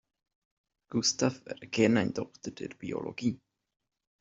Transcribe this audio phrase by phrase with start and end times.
[0.89, 3.39] Gustav wäre gern ein Doktor der Biologie.